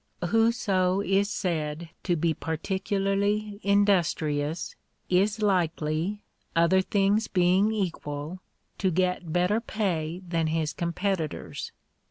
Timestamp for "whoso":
0.29-1.01